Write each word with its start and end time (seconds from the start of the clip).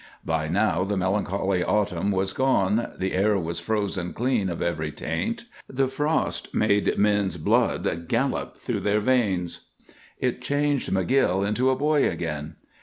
By 0.25 0.47
now 0.47 0.83
the 0.83 0.97
melancholy 0.97 1.63
autumn 1.63 2.09
was 2.09 2.33
gone, 2.33 2.91
the 2.97 3.13
air 3.13 3.37
was 3.37 3.59
frozen 3.59 4.13
clean 4.13 4.49
of 4.49 4.59
every 4.59 4.91
taint, 4.91 5.45
the 5.69 5.87
frost 5.87 6.55
made 6.55 6.97
men's 6.97 7.37
blood 7.37 8.07
gallop 8.07 8.57
through 8.57 8.79
their 8.79 8.99
veins. 8.99 9.67
It 10.17 10.41
changed 10.41 10.89
McGill 10.91 11.47
into 11.47 11.69
a 11.69 11.75
boy 11.75 12.09
again. 12.09 12.55